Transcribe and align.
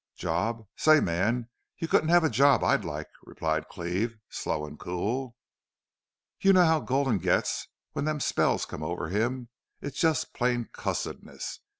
"'Job? 0.15 0.65
Say, 0.75 0.99
man, 0.99 1.47
you 1.77 1.87
couldn't 1.87 2.09
have 2.09 2.23
a 2.23 2.29
job 2.31 2.63
I'd 2.63 2.83
like,' 2.83 3.11
replied 3.21 3.67
Cleve, 3.67 4.17
slow 4.31 4.65
an' 4.65 4.77
cool. 4.77 5.35
"You 6.39 6.53
know 6.53 6.65
how 6.65 6.79
Gulden 6.79 7.19
gets 7.19 7.67
when 7.91 8.05
them 8.05 8.19
spells 8.19 8.65
come 8.65 8.81
over 8.81 9.09
him. 9.09 9.49
It's 9.79 9.99
just 9.99 10.33
plain 10.33 10.69
cussedness. 10.73 11.59